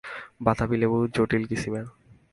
বাতাবী-লেবু 0.41 0.97
জটিল 1.15 1.43
কিসিমের। 1.49 1.85